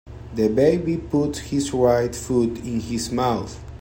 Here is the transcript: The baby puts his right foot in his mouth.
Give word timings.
The 0.33 0.47
baby 0.49 0.97
puts 0.97 1.37
his 1.37 1.71
right 1.73 2.15
foot 2.15 2.57
in 2.57 2.79
his 2.79 3.11
mouth. 3.11 3.63